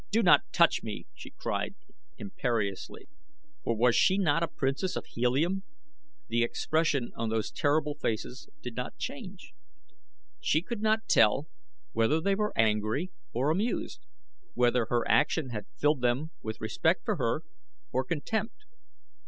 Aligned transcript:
"Do 0.09 0.23
not 0.23 0.41
touch 0.51 0.81
me!" 0.81 1.05
she 1.13 1.29
cried, 1.29 1.75
imperiously, 2.17 3.07
for 3.63 3.75
was 3.75 3.95
she 3.95 4.17
not 4.17 4.41
a 4.41 4.47
princess 4.47 4.95
of 4.95 5.05
Helium? 5.05 5.61
The 6.27 6.41
expression 6.43 7.11
on 7.15 7.29
those 7.29 7.51
terrible 7.51 7.93
faces 7.93 8.49
did 8.63 8.73
not 8.73 8.97
change. 8.97 9.53
She 10.39 10.63
could 10.63 10.81
not 10.81 11.07
tell 11.07 11.45
whether 11.91 12.19
they 12.19 12.33
were 12.33 12.51
angry 12.57 13.11
or 13.31 13.51
amused, 13.51 14.03
whether 14.55 14.85
her 14.85 15.07
action 15.07 15.49
had 15.51 15.67
filled 15.77 16.01
them 16.01 16.31
with 16.41 16.59
respect 16.61 17.05
for 17.05 17.17
her, 17.17 17.43
or 17.91 18.03
contempt. 18.03 18.65